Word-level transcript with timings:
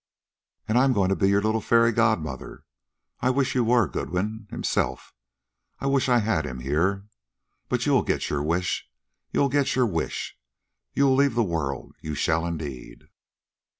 "And 0.67 0.79
I 0.79 0.83
am 0.83 0.93
going 0.93 1.09
to 1.09 1.15
be 1.15 1.29
your 1.29 1.43
little 1.43 1.61
fairy 1.61 1.91
godmother. 1.91 2.65
I 3.19 3.29
wish 3.29 3.53
you 3.53 3.63
were 3.63 3.87
Goodwin 3.87 4.47
himself! 4.49 5.13
I 5.79 5.85
wish 5.85 6.09
I 6.09 6.17
had 6.17 6.43
him 6.43 6.61
here. 6.61 7.05
But 7.69 7.85
you'll 7.85 8.01
get 8.01 8.27
your 8.27 8.41
wish 8.41 8.89
you'll 9.31 9.49
get 9.49 9.75
your 9.75 9.85
wish. 9.85 10.39
You'll 10.95 11.13
leave 11.13 11.35
the 11.35 11.43
world, 11.43 11.93
you 12.01 12.15
shall, 12.15 12.47
indeed." 12.47 13.09